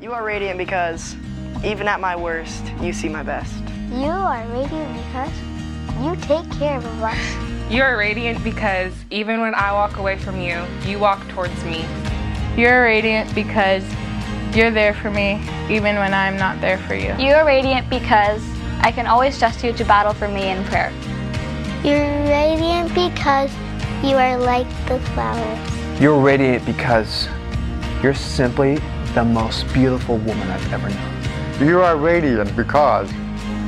[0.00, 1.14] You are radiant because,
[1.62, 3.52] even at my worst, you see my best.
[3.92, 5.32] You are radiant because
[6.00, 7.70] you take care of us.
[7.70, 11.84] You are radiant because even when I walk away from you, you walk towards me.
[12.56, 13.84] You're radiant because
[14.54, 15.34] you're there for me
[15.68, 17.14] even when I'm not there for you.
[17.18, 18.42] You are radiant because
[18.80, 20.90] I can always trust you to battle for me in prayer.
[21.84, 23.52] You're radiant because
[24.02, 26.00] you are like the flowers.
[26.00, 27.28] You're radiant because
[28.02, 28.78] you're simply
[29.14, 31.68] the most beautiful woman I've ever known.
[31.68, 33.12] You are radiant because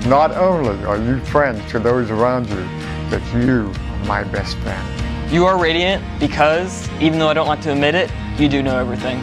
[0.06, 2.68] not only are you friends to those around you,
[3.10, 5.32] but you are my best friend.
[5.32, 8.78] You are radiant because, even though I don't like to admit it, you do know
[8.78, 9.20] everything.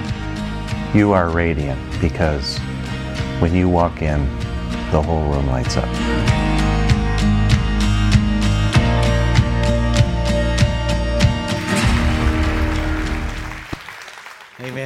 [0.93, 2.57] You are radiant because
[3.39, 4.25] when you walk in,
[4.91, 6.48] the whole room lights up.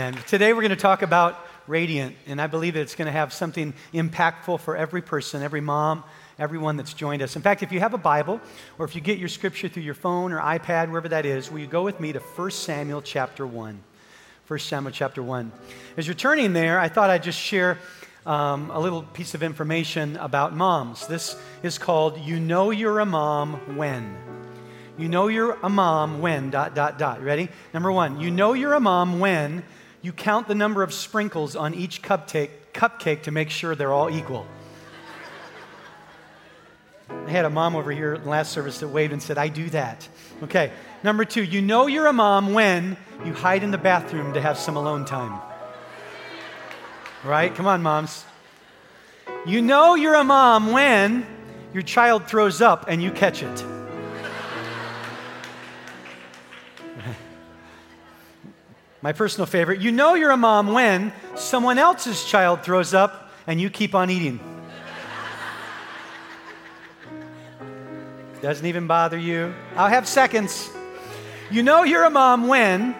[0.04, 0.22] Amen.
[0.28, 3.32] Today we're going to talk about radiant, and I believe that it's going to have
[3.32, 6.04] something impactful for every person, every mom,
[6.38, 7.38] everyone that's joined us.
[7.38, 8.42] In fact, if you have a Bible,
[8.78, 11.60] or if you get your scripture through your phone or iPad, wherever that is, will
[11.60, 13.82] you go with me to 1 Samuel chapter 1?
[14.46, 15.54] 1 Samuel chapter 1.
[15.96, 17.78] As you're turning there, I thought I'd just share
[18.26, 21.08] um, a little piece of information about moms.
[21.08, 24.18] This is called You Know You're a Mom When.
[24.98, 27.24] You know you're a mom when, dot, dot, dot.
[27.24, 27.50] Ready?
[27.74, 29.64] Number one, you know you're a mom when
[30.04, 34.12] you count the number of sprinkles on each cupcake, cupcake to make sure they're all
[34.12, 34.46] equal.
[37.10, 39.70] I had a mom over here in last service that waved and said, I do
[39.70, 40.08] that.
[40.44, 40.72] Okay.
[41.04, 44.58] Number two, you know you're a mom when you hide in the bathroom to have
[44.58, 45.40] some alone time.
[47.24, 47.56] Right?
[47.56, 48.26] Come on, moms.
[49.46, 51.26] You know you're a mom when
[51.74, 53.66] your child throws up and you catch it.
[59.04, 63.60] My personal favorite, you know you're a mom when someone else's child throws up and
[63.60, 64.40] you keep on eating.
[68.42, 69.54] Doesn't even bother you.
[69.76, 70.70] I'll have seconds.
[71.52, 72.96] You know you're a mom when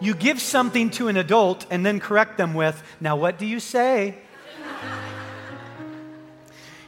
[0.00, 3.58] you give something to an adult and then correct them with, Now what do you
[3.58, 4.16] say?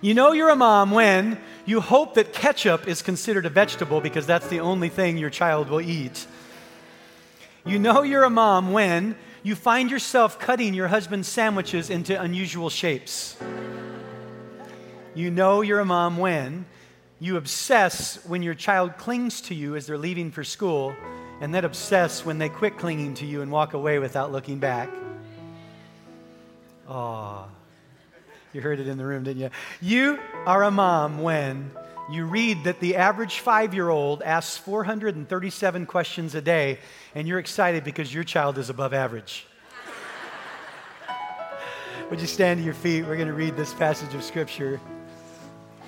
[0.00, 4.26] you know you're a mom when you hope that ketchup is considered a vegetable because
[4.26, 6.24] that's the only thing your child will eat.
[7.64, 12.70] You know you're a mom when you find yourself cutting your husband's sandwiches into unusual
[12.70, 13.36] shapes.
[15.14, 16.64] You know you're a mom when
[17.18, 20.94] you obsess when your child clings to you as they're leaving for school,
[21.42, 24.88] and then obsess when they quit clinging to you and walk away without looking back.
[26.88, 27.46] Oh,
[28.54, 29.50] you heard it in the room, didn't you?
[29.82, 31.70] You are a mom when
[32.12, 36.78] you read that the average five year old asks 437 questions a day,
[37.14, 39.46] and you're excited because your child is above average.
[42.10, 43.02] Would you stand to your feet?
[43.02, 44.80] We're going to read this passage of Scripture.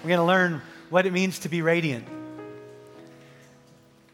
[0.02, 2.06] We're going to learn what it means to be radiant.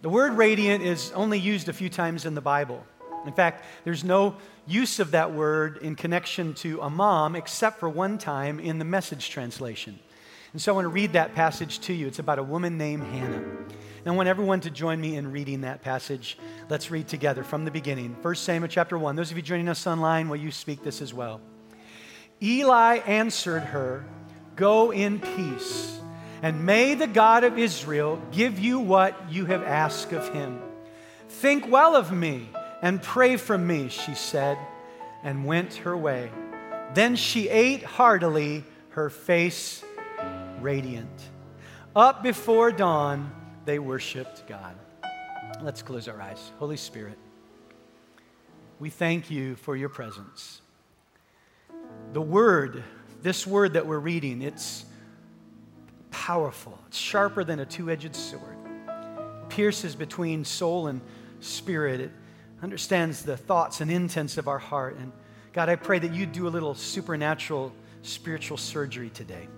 [0.00, 2.82] The word radiant is only used a few times in the Bible.
[3.26, 4.36] In fact, there's no
[4.66, 8.84] use of that word in connection to a mom except for one time in the
[8.84, 9.98] message translation.
[10.52, 12.06] And so I want to read that passage to you.
[12.06, 13.36] It's about a woman named Hannah.
[13.36, 16.38] And I want everyone to join me in reading that passage.
[16.70, 18.16] Let's read together from the beginning.
[18.22, 19.16] 1 Samuel chapter 1.
[19.16, 21.40] Those of you joining us online, will you speak this as well?
[22.40, 24.06] Eli answered her,
[24.56, 26.00] Go in peace,
[26.42, 30.60] and may the God of Israel give you what you have asked of him.
[31.28, 32.48] Think well of me
[32.80, 34.56] and pray for me, she said,
[35.22, 36.30] and went her way.
[36.94, 39.84] Then she ate heartily, her face
[40.60, 41.30] radiant.
[41.94, 43.32] Up before dawn,
[43.64, 44.76] they worshiped God.
[45.62, 46.52] Let's close our eyes.
[46.58, 47.18] Holy Spirit,
[48.78, 50.60] we thank you for your presence.
[52.12, 52.82] The word,
[53.22, 54.84] this word that we're reading, it's
[56.10, 56.78] powerful.
[56.86, 61.00] It's sharper than a two edged sword, it pierces between soul and
[61.40, 62.00] spirit.
[62.00, 62.10] It
[62.62, 64.96] understands the thoughts and intents of our heart.
[64.98, 65.12] And
[65.52, 67.72] God, I pray that you do a little supernatural
[68.02, 69.48] spiritual surgery today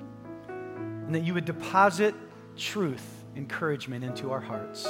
[1.11, 2.15] and that you would deposit
[2.57, 3.05] truth,
[3.35, 4.87] encouragement into our hearts.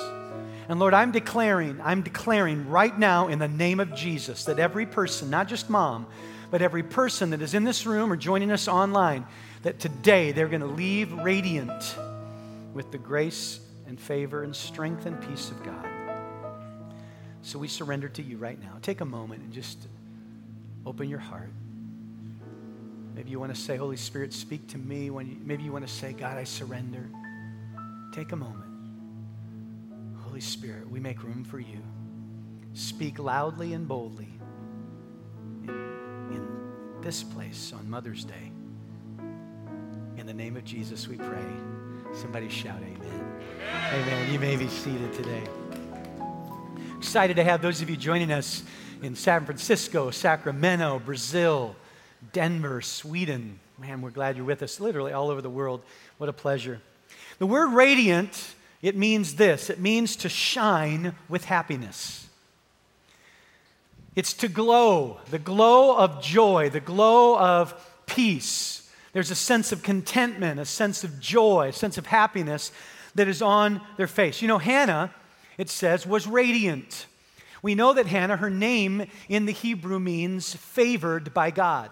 [0.68, 4.84] And Lord, I'm declaring, I'm declaring right now in the name of Jesus that every
[4.84, 6.06] person, not just mom,
[6.50, 9.26] but every person that is in this room or joining us online,
[9.62, 11.96] that today they're going to leave radiant
[12.74, 15.88] with the grace and favor and strength and peace of God.
[17.40, 18.76] So we surrender to you right now.
[18.82, 19.88] Take a moment and just
[20.84, 21.48] open your heart.
[23.14, 25.10] Maybe you want to say, Holy Spirit, speak to me.
[25.10, 27.08] When you, maybe you want to say, God, I surrender.
[28.12, 28.70] Take a moment.
[30.22, 31.80] Holy Spirit, we make room for you.
[32.72, 34.28] Speak loudly and boldly
[35.64, 35.70] in,
[36.30, 36.48] in
[37.00, 38.52] this place on Mother's Day.
[40.16, 41.46] In the name of Jesus, we pray.
[42.12, 43.42] Somebody shout, Amen.
[43.92, 44.32] Amen.
[44.32, 45.42] You may be seated today.
[46.96, 48.62] Excited to have those of you joining us
[49.02, 51.74] in San Francisco, Sacramento, Brazil,
[52.32, 53.58] Denver, Sweden.
[53.78, 55.82] Man, we're glad you're with us literally all over the world.
[56.18, 56.80] What a pleasure.
[57.38, 62.26] The word radiant, it means this it means to shine with happiness.
[64.16, 67.74] It's to glow, the glow of joy, the glow of
[68.06, 68.90] peace.
[69.12, 72.72] There's a sense of contentment, a sense of joy, a sense of happiness
[73.14, 74.42] that is on their face.
[74.42, 75.14] You know, Hannah,
[75.58, 77.06] it says, was radiant.
[77.62, 81.90] We know that Hannah, her name in the Hebrew means favored by God.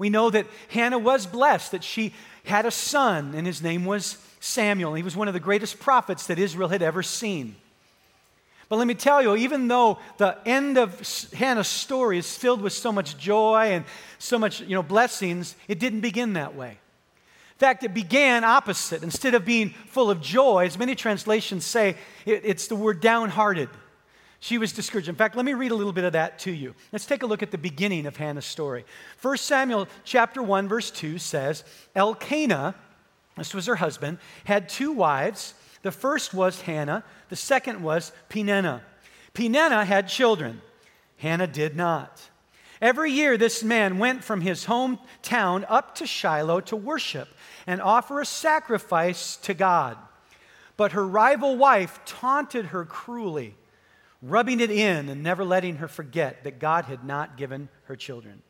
[0.00, 2.14] We know that Hannah was blessed, that she
[2.44, 4.94] had a son, and his name was Samuel.
[4.94, 7.54] He was one of the greatest prophets that Israel had ever seen.
[8.70, 11.02] But let me tell you, even though the end of
[11.34, 13.84] Hannah's story is filled with so much joy and
[14.18, 16.70] so much you know, blessings, it didn't begin that way.
[16.70, 19.02] In fact, it began opposite.
[19.02, 21.90] Instead of being full of joy, as many translations say,
[22.24, 23.68] it, it's the word downhearted.
[24.42, 25.10] She was discouraged.
[25.10, 26.74] In fact, let me read a little bit of that to you.
[26.92, 28.86] Let's take a look at the beginning of Hannah's story.
[29.20, 31.62] 1 Samuel chapter 1 verse 2 says,
[31.94, 32.74] Elkanah,
[33.36, 35.52] this was her husband, had two wives.
[35.82, 38.82] The first was Hannah, the second was Peninnah.
[39.34, 40.62] Peninnah had children.
[41.18, 42.30] Hannah did not.
[42.80, 47.28] Every year, this man went from his hometown up to Shiloh to worship
[47.66, 49.98] and offer a sacrifice to God.
[50.78, 53.54] But her rival wife taunted her cruelly
[54.22, 58.42] rubbing it in and never letting her forget that God had not given her children.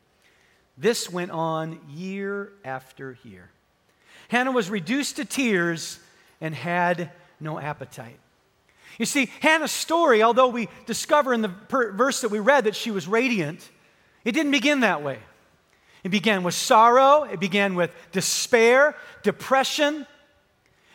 [0.77, 3.51] This went on year after year.
[4.29, 5.99] Hannah was reduced to tears
[6.41, 8.19] and had no appetite.
[8.99, 12.77] You see, Hannah's story, although we discover in the per- verse that we read that
[12.77, 13.69] she was radiant,
[14.25, 15.19] it didn't begin that way.
[16.03, 20.07] It began with sorrow, it began with despair, depression,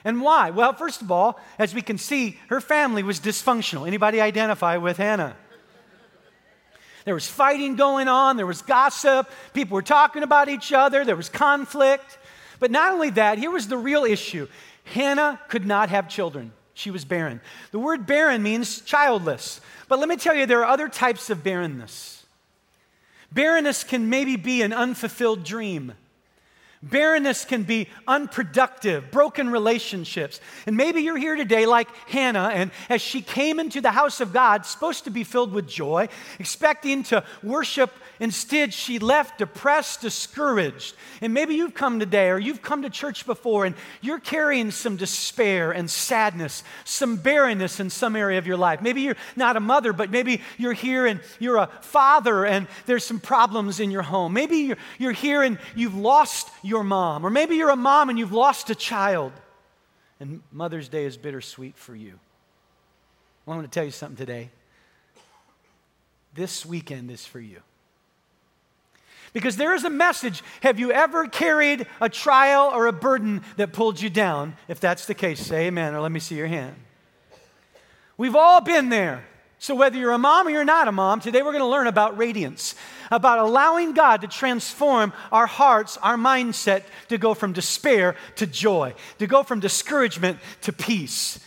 [0.05, 0.51] and why?
[0.51, 3.87] Well, first of all, as we can see, her family was dysfunctional.
[3.87, 5.35] Anybody identify with Hannah?
[7.05, 11.15] There was fighting going on, there was gossip, people were talking about each other, there
[11.15, 12.17] was conflict.
[12.59, 14.47] But not only that, here was the real issue
[14.85, 16.53] Hannah could not have children.
[16.73, 17.41] She was barren.
[17.71, 19.61] The word barren means childless.
[19.87, 22.25] But let me tell you, there are other types of barrenness.
[23.31, 25.93] Barrenness can maybe be an unfulfilled dream.
[26.83, 30.39] Barrenness can be unproductive, broken relationships.
[30.67, 34.33] And maybe you're here today like Hannah, and as she came into the house of
[34.33, 40.95] God, supposed to be filled with joy, expecting to worship, instead she left depressed, discouraged.
[41.21, 44.95] And maybe you've come today or you've come to church before and you're carrying some
[44.95, 48.81] despair and sadness, some barrenness in some area of your life.
[48.81, 53.05] Maybe you're not a mother, but maybe you're here and you're a father and there's
[53.05, 54.33] some problems in your home.
[54.33, 57.25] Maybe you're, you're here and you've lost your mom.
[57.25, 59.31] Or maybe you're a mom and you've lost a child,
[60.19, 62.19] and Mother's Day is bittersweet for you.
[63.45, 64.49] Well, I want to tell you something today.
[66.33, 67.61] This weekend is for you.
[69.33, 70.43] Because there is a message.
[70.61, 74.55] Have you ever carried a trial or a burden that pulled you down?
[74.67, 76.75] If that's the case, say amen or let me see your hand.
[78.17, 79.25] We've all been there.
[79.57, 81.87] So, whether you're a mom or you're not a mom, today we're going to learn
[81.87, 82.75] about radiance,
[83.09, 88.93] about allowing God to transform our hearts, our mindset to go from despair to joy,
[89.19, 91.39] to go from discouragement to peace,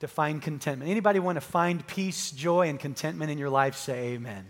[0.00, 0.90] to find contentment.
[0.90, 3.76] Anybody want to find peace, joy, and contentment in your life?
[3.76, 4.44] Say amen.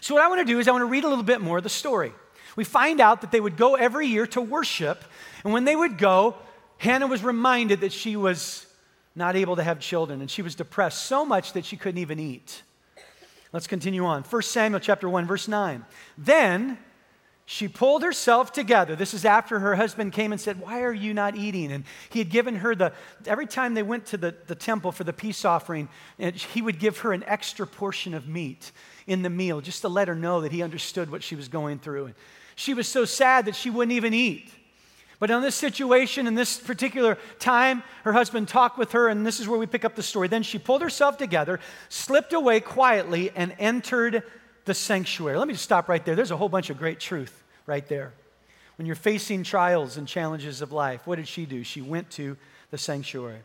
[0.00, 1.58] So, what I want to do is I want to read a little bit more
[1.58, 2.12] of the story.
[2.56, 5.04] We find out that they would go every year to worship,
[5.44, 6.34] and when they would go,
[6.78, 8.67] Hannah was reminded that she was
[9.18, 12.18] not able to have children, and she was depressed so much that she couldn't even
[12.18, 12.62] eat.
[13.52, 14.22] Let's continue on.
[14.22, 15.84] 1 Samuel chapter 1, verse 9.
[16.16, 16.78] Then
[17.50, 18.94] she pulled herself together.
[18.94, 21.72] This is after her husband came and said, Why are you not eating?
[21.72, 22.92] And he had given her the,
[23.26, 25.88] every time they went to the, the temple for the peace offering,
[26.52, 28.70] he would give her an extra portion of meat
[29.06, 31.78] in the meal just to let her know that he understood what she was going
[31.78, 32.06] through.
[32.06, 32.14] And
[32.54, 34.52] she was so sad that she wouldn't even eat.
[35.18, 39.40] But in this situation, in this particular time, her husband talked with her, and this
[39.40, 40.28] is where we pick up the story.
[40.28, 41.58] Then she pulled herself together,
[41.88, 44.22] slipped away quietly, and entered
[44.64, 45.36] the sanctuary.
[45.36, 46.14] Let me just stop right there.
[46.14, 48.12] There's a whole bunch of great truth right there.
[48.76, 51.64] When you're facing trials and challenges of life, what did she do?
[51.64, 52.36] She went to
[52.70, 53.40] the sanctuary.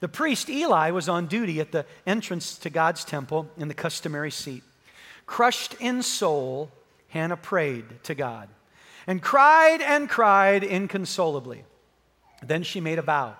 [0.00, 4.30] The priest Eli was on duty at the entrance to God's temple in the customary
[4.30, 4.62] seat.
[5.24, 6.70] Crushed in soul,
[7.08, 8.50] Hannah prayed to God
[9.06, 11.64] and cried and cried inconsolably.
[12.42, 13.36] Then she made a vow.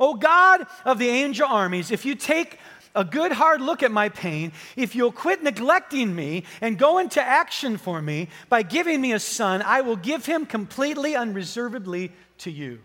[0.00, 2.58] O God of the angel armies, if you take
[2.94, 7.22] a good hard look at my pain, if you'll quit neglecting me and go into
[7.22, 12.50] action for me by giving me a son, I will give him completely, unreservedly to
[12.50, 12.80] you.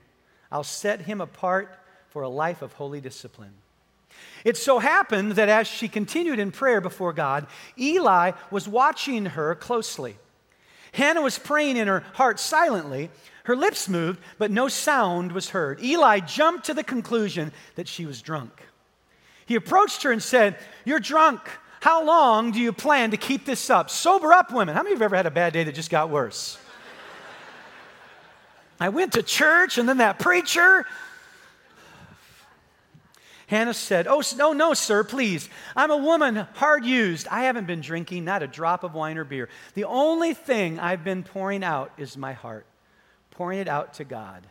[0.51, 3.53] I'll set him apart for a life of holy discipline.
[4.45, 9.55] It so happened that as she continued in prayer before God, Eli was watching her
[9.55, 10.17] closely.
[10.93, 13.09] Hannah was praying in her heart silently.
[13.43, 15.83] Her lips moved, but no sound was heard.
[15.83, 18.51] Eli jumped to the conclusion that she was drunk.
[19.45, 21.41] He approached her and said, You're drunk.
[21.81, 23.89] How long do you plan to keep this up?
[23.89, 24.75] Sober up, women.
[24.75, 26.57] How many of you have ever had a bad day that just got worse?
[28.79, 30.85] I went to church and then that preacher.
[33.47, 35.49] Hannah said, Oh, no, no, sir, please.
[35.75, 37.27] I'm a woman hard used.
[37.27, 39.49] I haven't been drinking not a drop of wine or beer.
[39.73, 42.65] The only thing I've been pouring out is my heart,
[43.31, 44.47] pouring it out to God.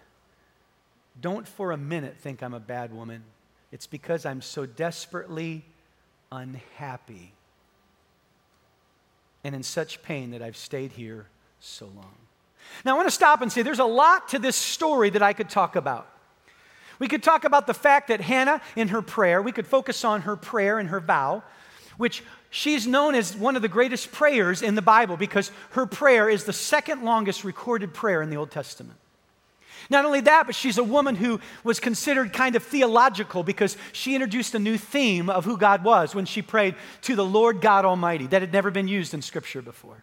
[1.21, 3.23] Don't for a minute think I'm a bad woman.
[3.71, 5.65] It's because I'm so desperately
[6.31, 7.33] unhappy
[9.45, 11.27] and in such pain that I've stayed here
[11.61, 12.15] so long.
[12.85, 15.33] Now, I want to stop and say there's a lot to this story that I
[15.33, 16.09] could talk about.
[16.99, 20.23] We could talk about the fact that Hannah, in her prayer, we could focus on
[20.23, 21.43] her prayer and her vow,
[21.97, 26.29] which she's known as one of the greatest prayers in the Bible because her prayer
[26.29, 28.99] is the second longest recorded prayer in the Old Testament.
[29.91, 34.15] Not only that, but she's a woman who was considered kind of theological because she
[34.15, 37.85] introduced a new theme of who God was when she prayed to the Lord God
[37.85, 40.03] Almighty that had never been used in Scripture before.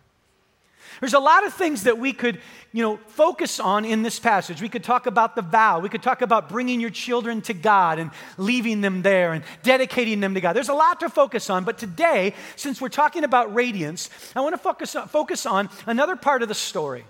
[1.00, 2.40] There's a lot of things that we could,
[2.72, 4.62] you know, focus on in this passage.
[4.62, 5.80] We could talk about the vow.
[5.80, 10.20] We could talk about bringing your children to God and leaving them there and dedicating
[10.20, 10.54] them to God.
[10.54, 14.54] There's a lot to focus on, but today, since we're talking about radiance, I want
[14.54, 17.06] to focus on, focus on another part of the story.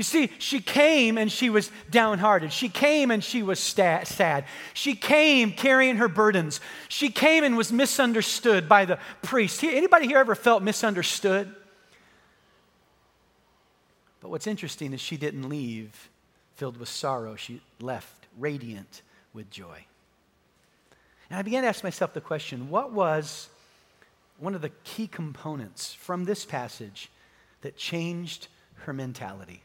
[0.00, 2.54] You see, she came and she was downhearted.
[2.54, 4.46] She came and she was sta- sad.
[4.72, 6.60] She came carrying her burdens.
[6.88, 9.62] She came and was misunderstood by the priest.
[9.62, 11.54] Anybody here ever felt misunderstood?
[14.20, 16.10] But what's interesting is she didn't leave
[16.54, 17.36] filled with sorrow.
[17.36, 19.84] She left radiant with joy.
[21.30, 23.48] And I began to ask myself the question what was
[24.38, 27.10] one of the key components from this passage
[27.62, 28.48] that changed
[28.84, 29.62] her mentality?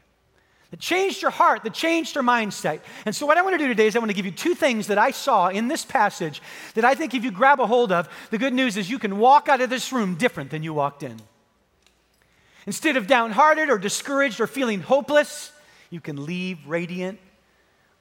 [0.70, 2.80] That changed her heart, that changed her mindset.
[3.04, 4.54] And so, what I want to do today is I want to give you two
[4.54, 6.42] things that I saw in this passage
[6.74, 9.18] that I think if you grab a hold of, the good news is you can
[9.18, 11.20] walk out of this room different than you walked in.
[12.66, 15.52] Instead of downhearted or discouraged or feeling hopeless,
[15.90, 17.18] you can leave radiant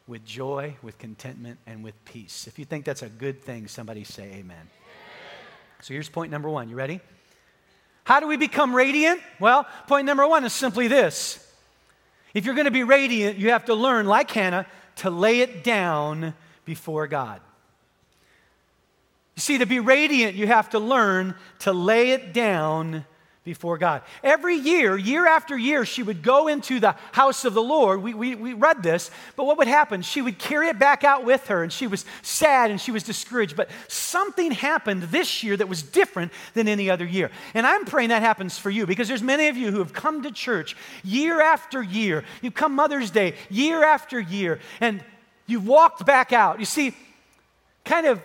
[0.08, 2.48] with joy, with contentment, and with peace.
[2.48, 4.42] If you think that's a good thing, somebody say amen.
[4.42, 4.68] amen.
[5.82, 6.70] So here's point number one.
[6.70, 7.00] You ready?
[8.04, 9.20] How do we become radiant?
[9.40, 11.42] Well, point number one is simply this.
[12.34, 14.68] If you're going to be radiant, you have to learn, like Hannah,
[14.98, 16.34] to lay it down
[16.66, 17.40] before God.
[19.36, 23.06] You see, to be radiant, you have to learn to lay it down
[23.46, 24.02] before God.
[24.24, 28.02] Every year, year after year, she would go into the house of the Lord.
[28.02, 30.02] We, we, we read this, but what would happen?
[30.02, 33.04] She would carry it back out with her, and she was sad and she was
[33.04, 33.56] discouraged.
[33.56, 37.30] But something happened this year that was different than any other year.
[37.54, 40.24] And I'm praying that happens for you because there's many of you who have come
[40.24, 42.24] to church year after year.
[42.42, 45.04] You've come Mother's Day year after year, and
[45.46, 46.60] you've walked back out.
[46.60, 46.96] You see,
[47.84, 48.20] kind of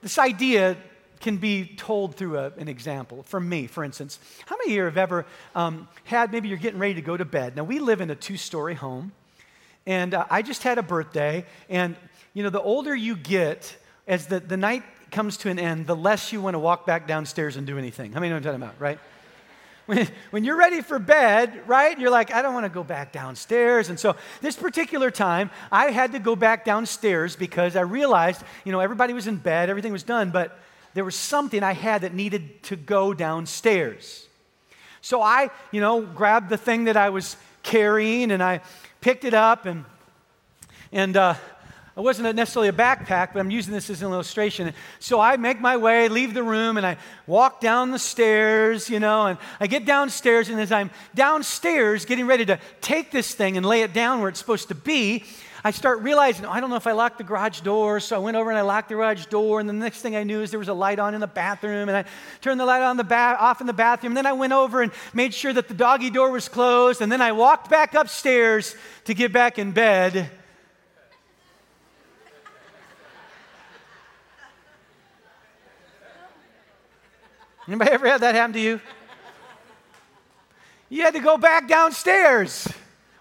[0.00, 0.76] this idea
[1.20, 3.22] can be told through a, an example.
[3.24, 6.80] For me, for instance, how many of you have ever um, had, maybe you're getting
[6.80, 7.56] ready to go to bed?
[7.56, 9.12] Now, we live in a two story home,
[9.86, 11.94] and uh, I just had a birthday, and
[12.32, 15.96] you know, the older you get, as the, the night comes to an end, the
[15.96, 18.12] less you want to walk back downstairs and do anything.
[18.12, 18.98] How many know what I'm talking about, right?
[19.86, 23.10] When, when you're ready for bed, right, you're like, I don't want to go back
[23.10, 23.88] downstairs.
[23.88, 28.70] And so this particular time, I had to go back downstairs because I realized, you
[28.70, 30.56] know, everybody was in bed, everything was done, but
[30.94, 34.26] there was something I had that needed to go downstairs.
[35.02, 38.60] So I, you know, grabbed the thing that I was carrying and I
[39.00, 39.84] picked it up and
[40.92, 41.34] and uh,
[41.96, 44.72] it wasn't necessarily a backpack, but I'm using this as an illustration.
[45.00, 49.00] So I make my way, leave the room, and I walk down the stairs, you
[49.00, 53.56] know, and I get downstairs, and as I'm downstairs getting ready to take this thing
[53.56, 55.24] and lay it down where it's supposed to be,
[55.62, 58.00] I start realizing, oh, I don't know if I locked the garage door.
[58.00, 59.60] So I went over and I locked the garage door.
[59.60, 61.90] And the next thing I knew is there was a light on in the bathroom.
[61.90, 62.06] And I
[62.40, 64.12] turned the light on the ba- off in the bathroom.
[64.12, 67.02] And then I went over and made sure that the doggy door was closed.
[67.02, 68.74] And then I walked back upstairs
[69.04, 70.30] to get back in bed.
[77.68, 78.80] Anybody ever had that happen to you?
[80.88, 82.66] You had to go back downstairs.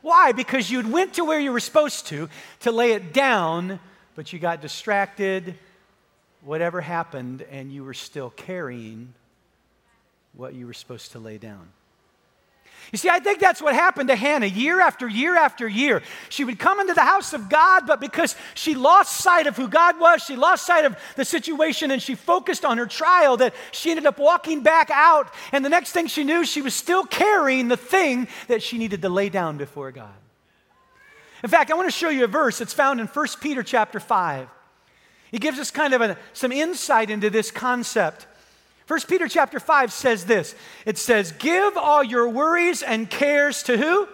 [0.01, 0.31] Why?
[0.31, 2.29] Because you went to where you were supposed to
[2.61, 3.79] to lay it down,
[4.15, 5.55] but you got distracted
[6.41, 9.13] whatever happened and you were still carrying
[10.33, 11.67] what you were supposed to lay down.
[12.91, 16.01] You see, I think that's what happened to Hannah year after year after year.
[16.29, 19.67] She would come into the house of God, but because she lost sight of who
[19.67, 23.53] God was, she lost sight of the situation, and she focused on her trial, that
[23.71, 25.31] she ended up walking back out.
[25.51, 29.03] And the next thing she knew, she was still carrying the thing that she needed
[29.03, 30.09] to lay down before God.
[31.43, 33.99] In fact, I want to show you a verse that's found in 1 Peter chapter
[33.99, 34.49] 5.
[35.31, 38.25] It gives us kind of a, some insight into this concept.
[38.89, 40.55] 1 Peter chapter 5 says this.
[40.83, 44.07] It says, "Give all your worries and cares to who?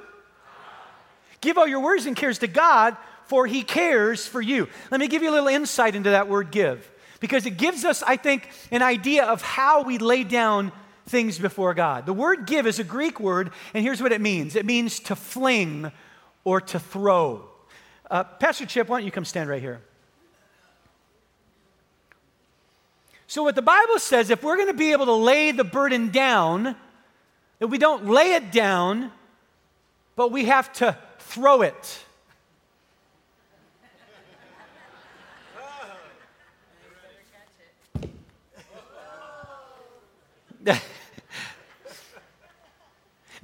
[1.39, 5.07] Give all your worries and cares to God, for he cares for you." Let me
[5.07, 6.91] give you a little insight into that word give
[7.21, 10.73] because it gives us I think an idea of how we lay down
[11.05, 12.05] things before God.
[12.05, 14.57] The word give is a Greek word and here's what it means.
[14.57, 15.89] It means to fling
[16.43, 17.47] or to throw.
[18.11, 19.79] Uh, Pastor Chip, why don't you come stand right here?
[23.27, 26.09] So, what the Bible says, if we're going to be able to lay the burden
[26.09, 26.75] down,
[27.59, 29.11] that we don't lay it down,
[30.15, 32.05] but we have to throw it.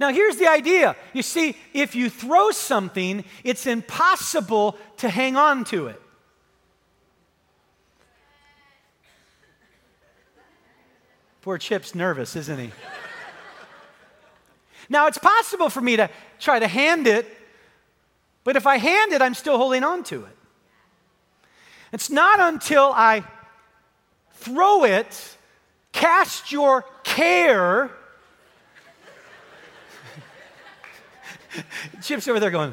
[0.00, 0.96] now, here's the idea.
[1.12, 6.01] You see, if you throw something, it's impossible to hang on to it.
[11.42, 12.70] Poor Chip's nervous, isn't he?
[14.88, 16.08] now, it's possible for me to
[16.38, 17.26] try to hand it,
[18.44, 20.36] but if I hand it, I'm still holding on to it.
[21.92, 23.24] It's not until I
[24.34, 25.36] throw it,
[25.90, 27.90] cast your care.
[32.02, 32.72] Chip's over there going.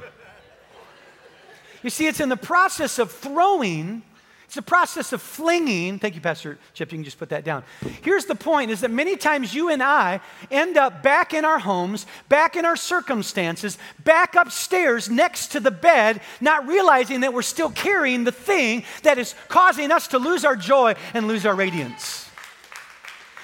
[1.81, 4.03] You see, it's in the process of throwing
[4.49, 5.99] it's a process of flinging.
[5.99, 6.91] Thank you, Pastor Chip.
[6.91, 7.63] You can just put that down.
[8.01, 11.59] Here's the point is that many times you and I end up back in our
[11.59, 17.43] homes, back in our circumstances, back upstairs next to the bed, not realizing that we're
[17.43, 21.53] still carrying the thing that is causing us to lose our joy and lose our
[21.53, 22.28] radiance.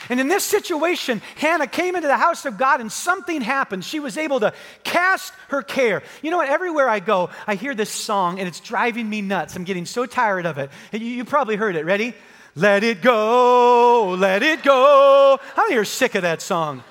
[0.09, 3.83] And in this situation, Hannah came into the house of God and something happened.
[3.83, 6.03] She was able to cast her care.
[6.21, 6.49] You know what?
[6.49, 9.55] Everywhere I go, I hear this song and it's driving me nuts.
[9.55, 10.69] I'm getting so tired of it.
[10.91, 11.85] You, you probably heard it.
[11.85, 12.13] Ready?
[12.57, 15.39] Let it go, let it go.
[15.55, 16.83] How many are sick of that song?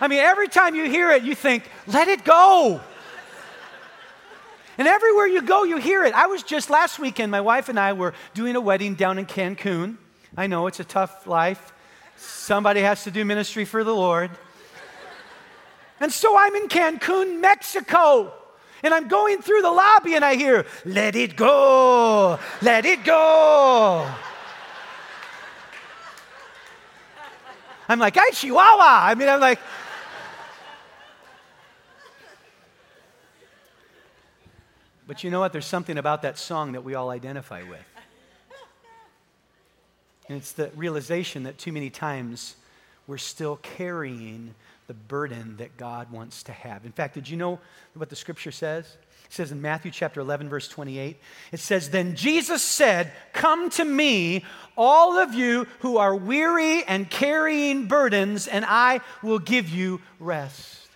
[0.00, 2.80] I mean, every time you hear it, you think, let it go.
[4.78, 6.14] And everywhere you go, you hear it.
[6.14, 9.26] I was just last weekend, my wife and I were doing a wedding down in
[9.26, 9.96] Cancun.
[10.36, 11.72] I know it's a tough life.
[12.18, 14.30] Somebody has to do ministry for the Lord.
[16.00, 18.32] And so I'm in Cancun, Mexico.
[18.82, 24.08] And I'm going through the lobby and I hear, let it go, let it go.
[27.88, 29.06] I'm like, ay, Chihuahua.
[29.06, 29.58] I mean, I'm like,
[35.06, 35.52] but you know what?
[35.52, 37.97] There's something about that song that we all identify with.
[40.28, 42.56] And it's the realization that too many times
[43.06, 44.54] we're still carrying
[44.86, 46.84] the burden that God wants to have.
[46.84, 47.58] In fact, did you know
[47.94, 48.96] what the scripture says?
[49.24, 51.18] It says in Matthew chapter 11, verse 28,
[51.52, 54.44] it says, Then Jesus said, Come to me,
[54.76, 60.88] all of you who are weary and carrying burdens, and I will give you rest.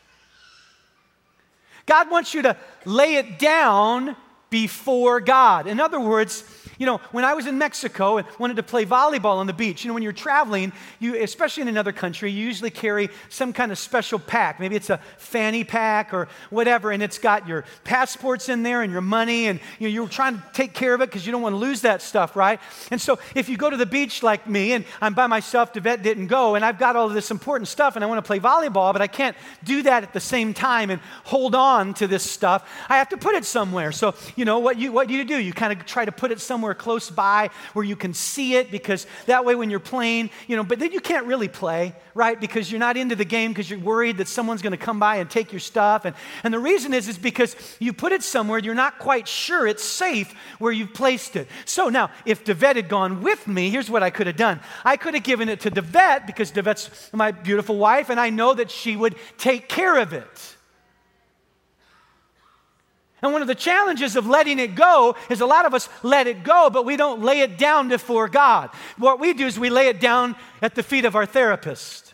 [1.85, 4.17] God wants you to lay it down
[4.49, 5.67] before God.
[5.67, 6.45] In other words,
[6.83, 9.85] you know, when I was in Mexico and wanted to play volleyball on the beach,
[9.85, 13.71] you know, when you're traveling, you, especially in another country, you usually carry some kind
[13.71, 14.59] of special pack.
[14.59, 18.91] Maybe it's a fanny pack or whatever, and it's got your passports in there and
[18.91, 21.41] your money, and you know, you're trying to take care of it because you don't
[21.41, 22.59] want to lose that stuff, right?
[22.91, 26.03] And so if you go to the beach like me, and I'm by myself, Devette
[26.03, 28.93] didn't go, and I've got all this important stuff, and I want to play volleyball,
[28.93, 32.69] but I can't do that at the same time and hold on to this stuff.
[32.89, 33.93] I have to put it somewhere.
[33.93, 35.39] So, you know, what you, what do you do?
[35.39, 38.55] You kind of try to put it somewhere somewhere close by where you can see
[38.55, 41.95] it because that way when you're playing, you know, but then you can't really play,
[42.15, 42.41] right?
[42.41, 45.17] Because you're not into the game because you're worried that someone's going to come by
[45.17, 46.05] and take your stuff.
[46.05, 49.67] And, and the reason is, is because you put it somewhere you're not quite sure
[49.67, 51.49] it's safe where you've placed it.
[51.65, 54.61] So now, if Devette had gone with me, here's what I could have done.
[54.85, 58.55] I could have given it to Devette because Devette's my beautiful wife, and I know
[58.55, 60.57] that she would take care of it.
[63.23, 66.27] And one of the challenges of letting it go is a lot of us let
[66.27, 68.71] it go, but we don't lay it down before God.
[68.99, 72.13] What we do is we lay it down at the feet of our therapist.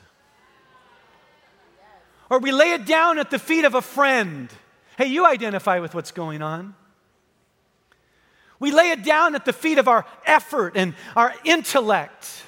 [2.28, 4.50] Or we lay it down at the feet of a friend.
[4.98, 6.74] Hey, you identify with what's going on.
[8.60, 12.42] We lay it down at the feet of our effort and our intellect.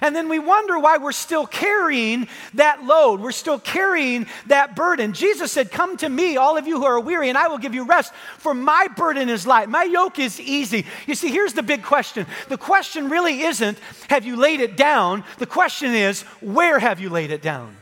[0.00, 3.20] And then we wonder why we're still carrying that load.
[3.20, 5.12] We're still carrying that burden.
[5.12, 7.74] Jesus said, Come to me, all of you who are weary, and I will give
[7.74, 9.68] you rest, for my burden is light.
[9.68, 10.86] My yoke is easy.
[11.06, 12.26] You see, here's the big question.
[12.48, 13.78] The question really isn't,
[14.08, 15.24] Have you laid it down?
[15.38, 17.76] The question is, Where have you laid it down?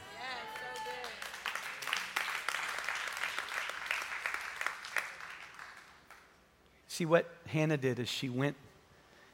[6.89, 8.57] See, what Hannah did is she went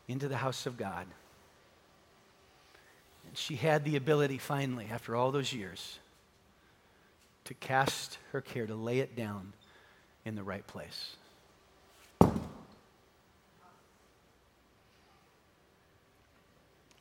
[0.07, 1.07] into the house of God
[3.37, 5.99] she had the ability finally, after all those years,
[7.45, 9.53] to cast her care, to lay it down
[10.25, 11.17] in the right place.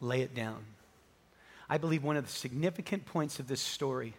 [0.02, 0.64] Lay it down.
[1.70, 4.14] I believe one of the significant points of this story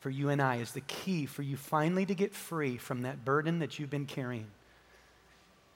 [0.00, 3.24] for you and I is the key for you finally to get free from that
[3.24, 4.46] burden that you've been carrying.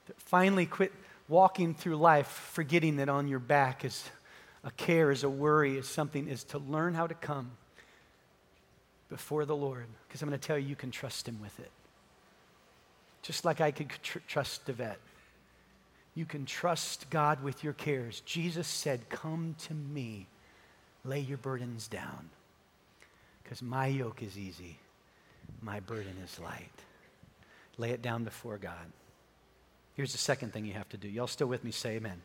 [0.07, 0.93] To finally quit
[1.29, 4.05] walking through life forgetting that on your back is
[4.65, 7.53] a care, is a worry, is something, is to learn how to come
[9.09, 9.87] before the Lord.
[10.07, 11.71] Because I'm going to tell you, you can trust Him with it.
[13.23, 15.01] Just like I could tr- trust Devette.
[16.15, 18.21] You can trust God with your cares.
[18.21, 20.27] Jesus said, Come to me,
[21.05, 22.31] lay your burdens down,
[23.43, 24.79] because my yoke is easy,
[25.63, 26.71] my burden is light.
[27.77, 28.93] Lay it down before God.
[29.95, 31.09] Here's the second thing you have to do.
[31.09, 31.71] Y'all still with me?
[31.71, 32.21] Say amen.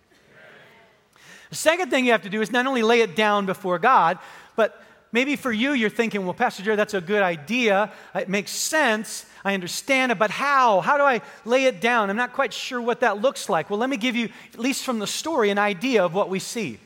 [1.49, 4.17] The second thing you have to do is not only lay it down before God,
[4.55, 7.91] but maybe for you, you're thinking, well, Pastor Jared, that's a good idea.
[8.15, 9.25] It makes sense.
[9.45, 10.81] I understand it, but how?
[10.81, 12.09] How do I lay it down?
[12.09, 13.69] I'm not quite sure what that looks like.
[13.69, 16.39] Well, let me give you, at least from the story, an idea of what we
[16.39, 16.79] see.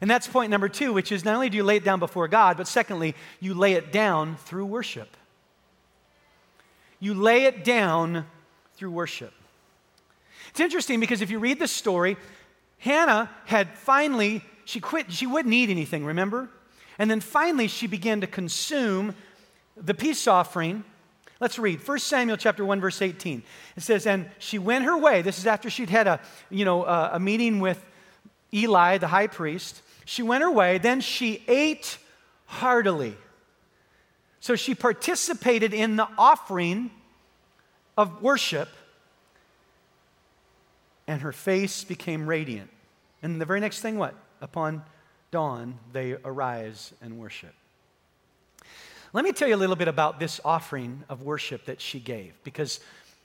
[0.00, 2.28] And that's point number two, which is not only do you lay it down before
[2.28, 5.16] God, but secondly, you lay it down through worship.
[7.00, 8.26] You lay it down
[8.76, 9.34] through worship.
[10.50, 12.16] It's interesting because if you read the story,
[12.78, 16.48] Hannah had finally, she quit, she wouldn't eat anything, remember?
[16.98, 19.14] And then finally she began to consume
[19.76, 20.84] the peace offering.
[21.40, 23.42] Let's read 1 Samuel chapter 1 verse 18.
[23.76, 25.22] It says and she went her way.
[25.22, 27.84] This is after she'd had a, you know, a, a meeting with
[28.52, 29.82] Eli the high priest.
[30.04, 31.98] She went her way, then she ate
[32.46, 33.16] heartily.
[34.40, 36.90] So she participated in the offering
[37.96, 38.68] of worship
[41.08, 42.70] and her face became radiant.
[43.22, 44.14] And the very next thing, what?
[44.40, 44.84] Upon
[45.32, 47.54] dawn, they arise and worship.
[49.12, 52.34] Let me tell you a little bit about this offering of worship that she gave,
[52.44, 52.78] because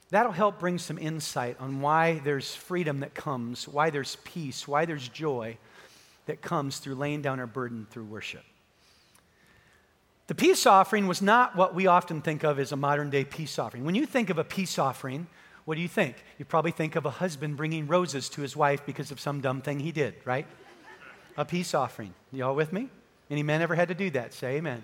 [0.09, 4.85] that'll help bring some insight on why there's freedom that comes, why there's peace, why
[4.85, 5.57] there's joy
[6.25, 8.43] that comes through laying down our burden through worship.
[10.27, 13.59] The peace offering was not what we often think of as a modern day peace
[13.59, 13.83] offering.
[13.83, 15.27] When you think of a peace offering,
[15.65, 16.15] what do you think?
[16.37, 19.61] You probably think of a husband bringing roses to his wife because of some dumb
[19.61, 20.45] thing he did, right?
[21.37, 22.13] A peace offering.
[22.31, 22.89] Y'all with me?
[23.29, 24.33] Any man ever had to do that?
[24.33, 24.83] Say amen.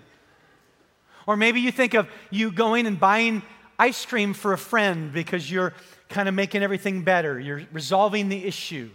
[1.26, 3.42] Or maybe you think of you going and buying
[3.78, 5.74] ice cream for a friend because you're
[6.08, 7.38] kind of making everything better.
[7.38, 8.90] You're resolving the issue.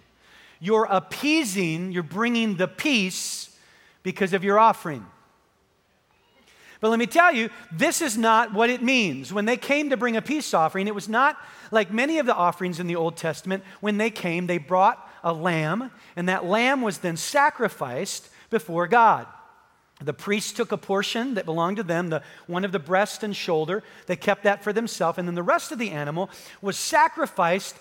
[0.59, 3.55] You're appeasing, you're bringing the peace
[4.03, 5.05] because of your offering.
[6.85, 9.33] But let me tell you, this is not what it means.
[9.33, 11.35] When they came to bring a peace offering, it was not
[11.71, 13.63] like many of the offerings in the Old Testament.
[13.81, 19.25] When they came, they brought a lamb, and that lamb was then sacrificed before God.
[19.99, 23.35] The priests took a portion that belonged to them, the, one of the breast and
[23.35, 23.81] shoulder.
[24.05, 26.29] They kept that for themselves, and then the rest of the animal
[26.61, 27.75] was sacrificed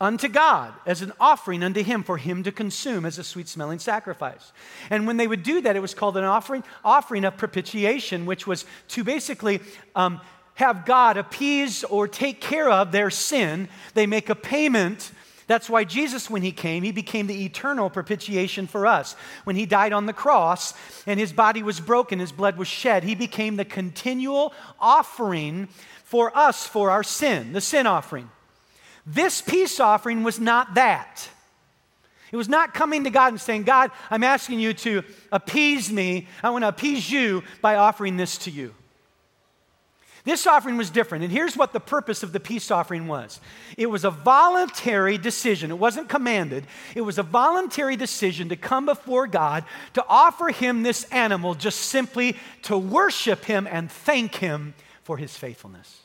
[0.00, 3.78] unto God as an offering unto Him for Him to consume as a sweet smelling
[3.78, 4.52] sacrifice.
[4.88, 8.46] And when they would do that, it was called an offering, offering of propitiation, which
[8.46, 9.60] was to basically
[9.94, 10.20] um,
[10.54, 13.68] have God appease or take care of their sin.
[13.94, 15.12] They make a payment.
[15.46, 19.16] That's why Jesus, when he came, he became the eternal propitiation for us.
[19.44, 20.74] When he died on the cross
[21.06, 25.68] and his body was broken, his blood was shed, he became the continual offering
[26.04, 28.30] for us for our sin, the sin offering.
[29.12, 31.28] This peace offering was not that.
[32.30, 36.28] It was not coming to God and saying, God, I'm asking you to appease me.
[36.44, 38.72] I want to appease you by offering this to you.
[40.22, 41.24] This offering was different.
[41.24, 43.40] And here's what the purpose of the peace offering was
[43.76, 45.72] it was a voluntary decision.
[45.72, 50.84] It wasn't commanded, it was a voluntary decision to come before God to offer Him
[50.84, 56.02] this animal just simply to worship Him and thank Him for His faithfulness.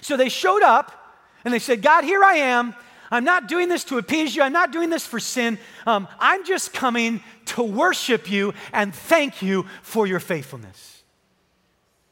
[0.00, 2.74] So they showed up and they said, God, here I am.
[3.10, 4.42] I'm not doing this to appease you.
[4.42, 5.58] I'm not doing this for sin.
[5.86, 11.02] Um, I'm just coming to worship you and thank you for your faithfulness.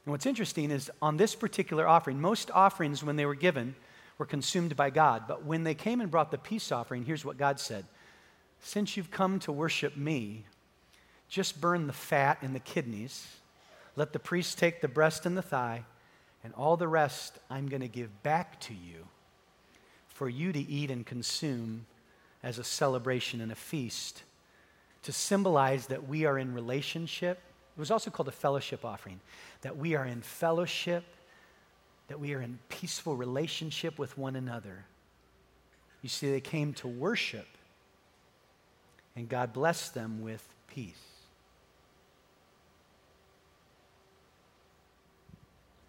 [0.04, 3.74] And what's interesting is on this particular offering, most offerings, when they were given,
[4.18, 5.24] were consumed by God.
[5.28, 7.84] But when they came and brought the peace offering, here's what God said
[8.60, 10.44] Since you've come to worship me,
[11.28, 13.26] just burn the fat and the kidneys.
[13.96, 15.84] Let the priest take the breast and the thigh,
[16.46, 19.08] and all the rest I'm going to give back to you
[20.06, 21.86] for you to eat and consume
[22.40, 24.22] as a celebration and a feast
[25.02, 27.40] to symbolize that we are in relationship.
[27.76, 29.18] It was also called a fellowship offering,
[29.62, 31.02] that we are in fellowship,
[32.06, 34.84] that we are in peaceful relationship with one another.
[36.00, 37.48] You see, they came to worship,
[39.16, 40.94] and God blessed them with peace.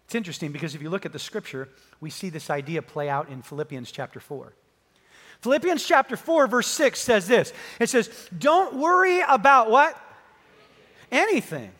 [0.08, 1.68] It's interesting because if you look at the scripture,
[2.00, 4.54] we see this idea play out in Philippians chapter 4.
[5.42, 10.00] Philippians chapter 4, verse 6 says this It says, Don't worry about what?
[11.12, 11.72] Anything.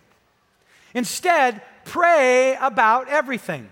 [0.93, 3.71] Instead, pray about everything.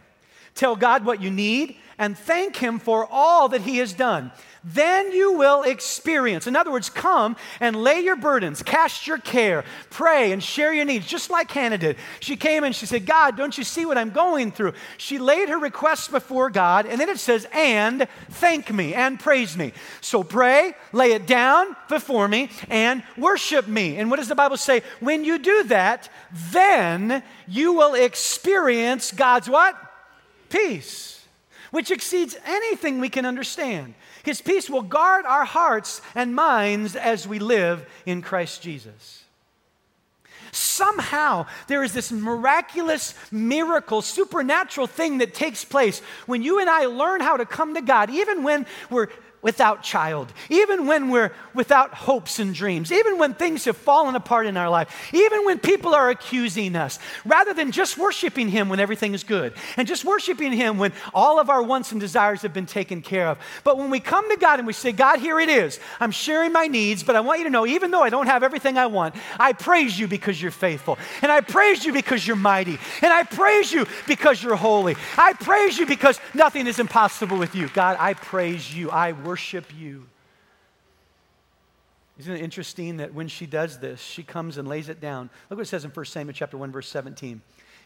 [0.54, 4.32] Tell God what you need and thank Him for all that He has done
[4.68, 6.48] then you will experience.
[6.48, 10.84] In other words, come and lay your burdens, cast your care, pray, and share your
[10.84, 11.96] needs, just like Hannah did.
[12.18, 14.72] She came and she said, God, don't you see what I'm going through?
[14.98, 19.56] She laid her requests before God, and then it says, and thank me and praise
[19.56, 19.72] me.
[20.00, 23.96] So pray, lay it down before me, and worship me.
[23.98, 24.82] And what does the Bible say?
[24.98, 26.08] When you do that,
[26.50, 29.76] then you will experience God's what?
[30.48, 31.24] Peace,
[31.70, 33.94] which exceeds anything we can understand.
[34.26, 39.22] His peace will guard our hearts and minds as we live in Christ Jesus.
[40.50, 46.86] Somehow, there is this miraculous, miracle, supernatural thing that takes place when you and I
[46.86, 49.06] learn how to come to God, even when we're
[49.42, 54.46] without child, even when we're without hopes and dreams, even when things have fallen apart
[54.46, 58.80] in our life, even when people are accusing us, rather than just worshiping Him when
[58.80, 62.52] everything is good and just worshiping Him when all of our wants and desires have
[62.52, 63.38] been taken care of.
[63.62, 66.52] But when we come to God and we say, God, here it is, I'm sharing
[66.52, 68.86] my needs, but I want you to know, even though I don't have everything I
[68.86, 70.98] want, I praise you because you're faithful.
[71.22, 72.78] And I praise you because you're mighty.
[73.02, 74.96] And I praise you because you're holy.
[75.16, 77.68] I praise you because nothing is impossible with you.
[77.68, 78.90] God, I praise you.
[78.90, 80.06] I worship you.
[82.18, 85.28] Isn't it interesting that when she does this, she comes and lays it down?
[85.50, 87.42] Look what it says in 1 Samuel chapter 1, verse 17.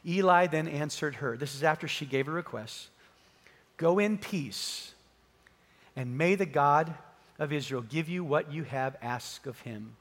[0.06, 1.36] Eli then answered her.
[1.36, 2.88] This is after she gave her request.
[3.76, 4.94] Go in peace,
[5.96, 6.94] and may the God
[7.38, 9.96] of Israel give you what you have asked of him.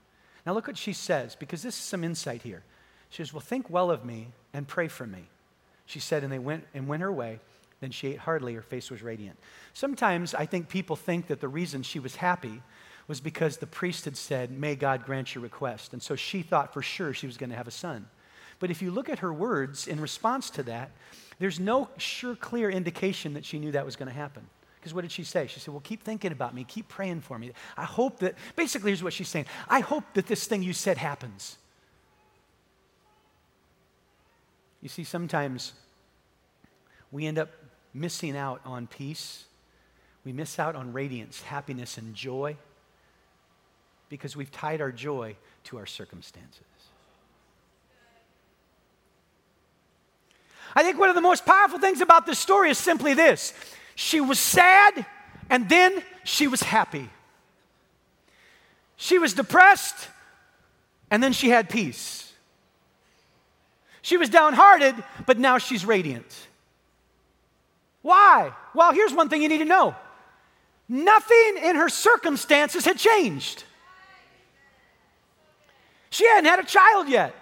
[0.45, 2.63] Now look what she says, because this is some insight here.
[3.10, 5.25] She says, Well, think well of me and pray for me.
[5.86, 7.39] She said, and they went and went her way.
[7.81, 9.39] Then she ate heartily, her face was radiant.
[9.73, 12.61] Sometimes I think people think that the reason she was happy
[13.07, 15.93] was because the priest had said, May God grant your request.
[15.93, 18.07] And so she thought for sure she was going to have a son.
[18.59, 20.91] But if you look at her words in response to that,
[21.39, 24.45] there's no sure, clear indication that she knew that was going to happen.
[24.79, 25.47] Because what did she say?
[25.47, 27.51] She said, Well, keep thinking about me, keep praying for me.
[27.77, 30.97] I hope that, basically, here's what she's saying I hope that this thing you said
[30.97, 31.57] happens.
[34.81, 35.73] You see, sometimes
[37.11, 37.49] we end up
[37.93, 39.45] missing out on peace.
[40.25, 42.58] We miss out on radiance, happiness, and joy
[44.10, 46.63] because we've tied our joy to our circumstances.
[50.75, 53.54] I think one of the most powerful things about this story is simply this
[53.95, 55.06] she was sad,
[55.49, 57.10] and then she was happy.
[58.95, 60.10] She was depressed,
[61.12, 62.34] and then she had peace.
[64.02, 66.47] She was downhearted, but now she's radiant.
[68.01, 68.53] Why?
[68.73, 69.95] Well, here's one thing you need to know
[70.88, 73.63] nothing in her circumstances had changed.
[76.09, 77.35] She hadn't had a child yet.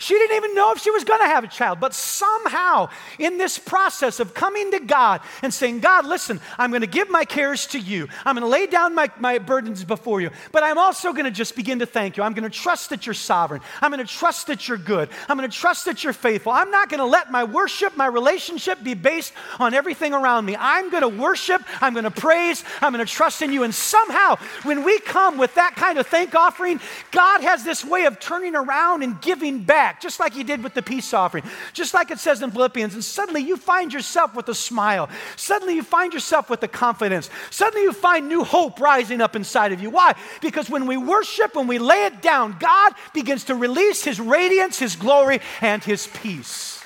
[0.00, 1.80] She didn't even know if she was going to have a child.
[1.80, 6.82] But somehow, in this process of coming to God and saying, God, listen, I'm going
[6.82, 8.06] to give my cares to you.
[8.24, 10.30] I'm going to lay down my, my burdens before you.
[10.52, 12.22] But I'm also going to just begin to thank you.
[12.22, 13.60] I'm going to trust that you're sovereign.
[13.82, 15.08] I'm going to trust that you're good.
[15.28, 16.52] I'm going to trust that you're faithful.
[16.52, 20.54] I'm not going to let my worship, my relationship be based on everything around me.
[20.56, 21.60] I'm going to worship.
[21.80, 22.62] I'm going to praise.
[22.80, 23.64] I'm going to trust in you.
[23.64, 26.78] And somehow, when we come with that kind of thank offering,
[27.10, 30.62] God has this way of turning around and giving back back, just like he did
[30.62, 32.92] with the peace offering, just like it says in Philippians.
[32.92, 35.08] And suddenly you find yourself with a smile.
[35.36, 37.30] Suddenly you find yourself with the confidence.
[37.50, 39.88] Suddenly you find new hope rising up inside of you.
[39.88, 40.14] Why?
[40.42, 44.78] Because when we worship, when we lay it down, God begins to release his radiance,
[44.78, 46.84] his glory, and his peace.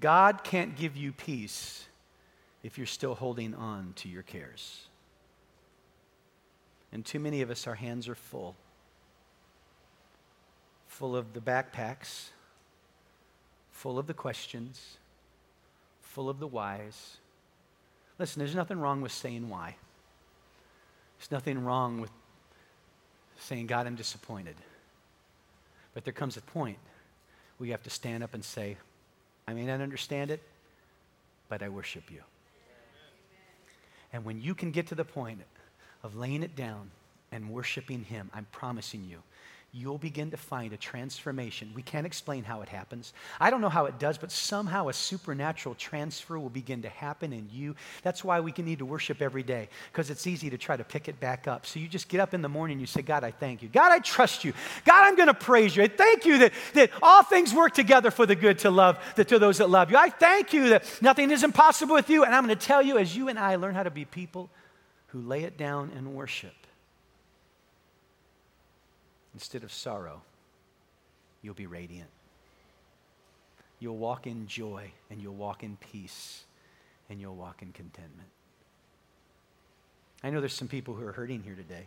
[0.00, 1.84] God can't give you peace
[2.62, 4.86] if you're still holding on to your cares.
[6.90, 8.56] And too many of us, our hands are full
[10.92, 12.28] full of the backpacks,
[13.70, 14.98] full of the questions,
[16.02, 17.16] full of the whys.
[18.18, 19.74] Listen, there's nothing wrong with saying why.
[21.18, 22.10] There's nothing wrong with
[23.38, 24.54] saying, God, I'm disappointed.
[25.94, 26.78] But there comes a point
[27.56, 28.76] where you have to stand up and say,
[29.48, 30.42] I may not understand it,
[31.48, 32.20] but I worship you.
[34.12, 35.40] And when you can get to the point
[36.02, 36.90] of laying it down
[37.32, 39.22] and worshiping Him, I'm promising you,
[39.74, 41.72] you'll begin to find a transformation.
[41.74, 43.14] We can't explain how it happens.
[43.40, 47.32] I don't know how it does, but somehow a supernatural transfer will begin to happen
[47.32, 47.74] in you.
[48.02, 50.84] That's why we can need to worship every day, because it's easy to try to
[50.84, 51.64] pick it back up.
[51.64, 53.70] So you just get up in the morning and you say, God, I thank you.
[53.70, 54.52] God, I trust you.
[54.84, 55.82] God, I'm going to praise you.
[55.82, 59.28] I thank you that, that all things work together for the good to love, that
[59.28, 59.96] to those that love you.
[59.96, 62.24] I thank you that nothing is impossible with you.
[62.24, 64.50] And I'm going to tell you, as you and I learn how to be people
[65.08, 66.52] who lay it down and worship,
[69.34, 70.22] instead of sorrow,
[71.42, 72.10] you'll be radiant.
[73.80, 76.44] You'll walk in joy and you'll walk in peace
[77.10, 78.28] and you'll walk in contentment.
[80.22, 81.86] I know there's some people who are hurting here today,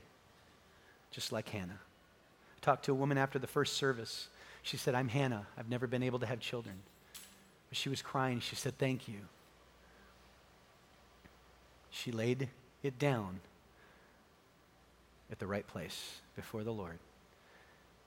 [1.10, 1.80] just like Hannah.
[1.80, 4.28] I talked to a woman after the first service.
[4.62, 5.48] She said, I'm Hannah.
[5.58, 6.76] I've never been able to have children.
[7.70, 8.42] But she was crying.
[8.42, 9.20] She said, Thank you.
[11.92, 12.50] She laid
[12.84, 13.40] it down
[15.32, 17.00] at the right place before the Lord.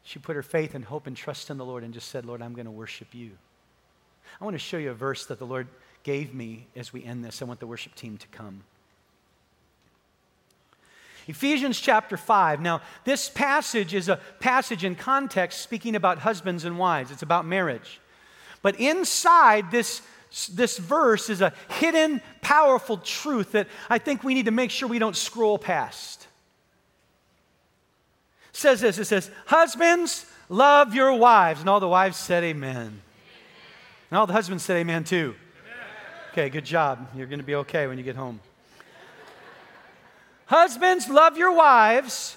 [0.09, 2.41] She put her faith and hope and trust in the Lord and just said, Lord,
[2.41, 3.33] I'm going to worship you.
[4.41, 5.67] I want to show you a verse that the Lord
[6.03, 7.43] gave me as we end this.
[7.43, 8.63] I want the worship team to come.
[11.27, 12.63] Ephesians chapter 5.
[12.63, 17.45] Now, this passage is a passage in context speaking about husbands and wives, it's about
[17.45, 18.01] marriage.
[18.63, 20.01] But inside this,
[20.51, 24.89] this verse is a hidden, powerful truth that I think we need to make sure
[24.89, 26.28] we don't scroll past
[28.59, 31.61] says this it says, Husbands, love your wives.
[31.61, 33.01] And all the wives said, Amen.
[34.11, 35.35] And all the husbands said, Amen too.
[36.33, 37.09] Okay, good job.
[37.17, 38.41] You're going to be okay when you get home.
[40.47, 42.37] Husbands, love your wives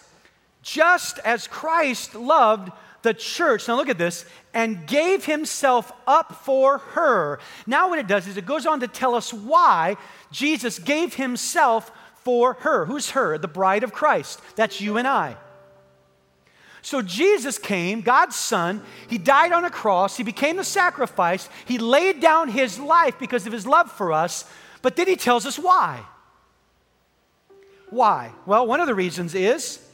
[0.62, 3.68] just as Christ loved the church.
[3.68, 7.40] Now look at this, and gave himself up for her.
[7.66, 9.98] Now, what it does is it goes on to tell us why
[10.32, 11.92] Jesus gave himself
[12.24, 12.86] for her.
[12.86, 13.38] Who's her?
[13.38, 14.40] The bride of Christ.
[14.56, 15.36] That's you and I.
[16.82, 18.82] So Jesus came, God's Son.
[19.08, 20.18] He died on a cross.
[20.18, 21.48] He became the sacrifice.
[21.66, 24.46] He laid down his life because of his love for us.
[24.82, 26.04] But then he tells us why.
[27.90, 28.32] Why?
[28.46, 29.86] Well, one of the reasons is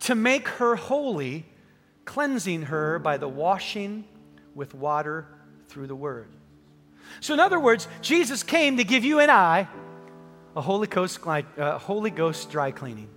[0.00, 1.44] to make her holy,
[2.04, 4.04] cleansing her by the washing
[4.54, 5.26] with water
[5.68, 6.28] through the word.
[7.20, 9.68] So, in other words, Jesus came to give you and I
[10.56, 13.08] a Holy Ghost, uh, Holy Ghost dry cleaning.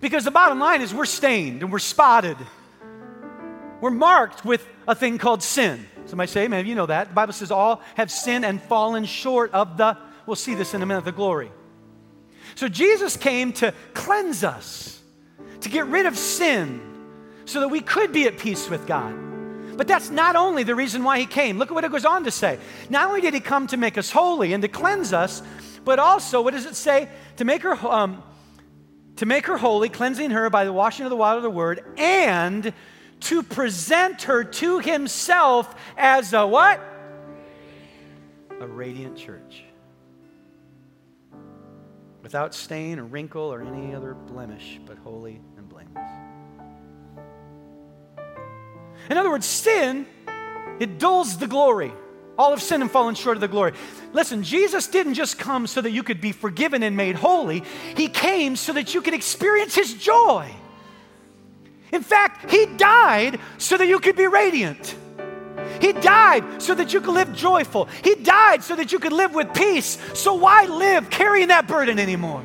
[0.00, 2.36] Because the bottom line is we're stained and we're spotted.
[3.80, 5.86] We're marked with a thing called sin.
[6.06, 6.66] Somebody say, Amen.
[6.66, 7.08] You know that.
[7.08, 10.82] The Bible says all have sinned and fallen short of the, we'll see this in
[10.82, 11.50] a minute, the glory.
[12.54, 15.00] So Jesus came to cleanse us,
[15.60, 16.80] to get rid of sin,
[17.44, 19.14] so that we could be at peace with God.
[19.76, 21.58] But that's not only the reason why he came.
[21.58, 22.58] Look at what it goes on to say.
[22.88, 25.42] Not only did he come to make us holy and to cleanse us,
[25.84, 27.08] but also, what does it say?
[27.36, 27.74] To make her.
[27.74, 28.22] Um,
[29.16, 31.84] to make her holy, cleansing her by the washing of the water of the word,
[31.96, 32.72] and
[33.20, 36.80] to present her to himself as a what?
[38.60, 39.64] A radiant church.
[42.22, 46.10] Without stain or wrinkle or any other blemish, but holy and blameless.
[49.08, 50.06] In other words, sin,
[50.80, 51.92] it dulls the glory.
[52.38, 53.72] All have sinned and fallen short of the glory.
[54.12, 57.62] Listen, Jesus didn't just come so that you could be forgiven and made holy,
[57.96, 60.50] He came so that you could experience His joy.
[61.92, 64.96] In fact, He died so that you could be radiant.
[65.80, 67.88] He died so that you could live joyful.
[68.04, 69.98] He died so that you could live with peace.
[70.14, 72.44] So why live carrying that burden anymore?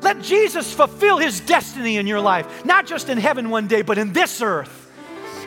[0.00, 3.98] Let Jesus fulfill his destiny in your life, not just in heaven one day, but
[3.98, 4.90] in this earth.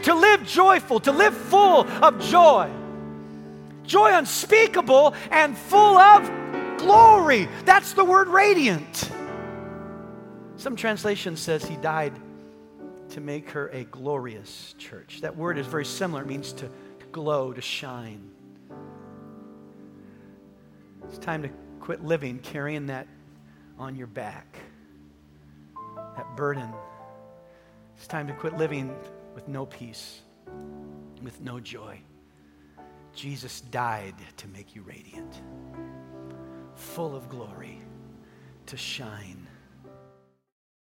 [0.03, 2.69] To live joyful, to live full of joy
[3.91, 6.29] joy unspeakable and full of
[6.77, 7.49] glory.
[7.65, 9.11] That's the word radiant.
[10.55, 12.13] Some translation says he died
[13.09, 15.19] to make her a glorious church.
[15.21, 16.21] That word is very similar.
[16.21, 16.69] It means to
[17.11, 18.31] glow, to shine.
[21.03, 21.49] It's time to
[21.81, 23.07] quit living carrying that
[23.77, 24.55] on your back,
[26.15, 26.69] that burden.
[27.97, 28.95] It's time to quit living
[29.35, 30.21] with no peace,
[31.21, 32.01] with no joy.
[33.13, 35.41] Jesus died to make you radiant,
[36.75, 37.81] full of glory,
[38.65, 39.40] to shine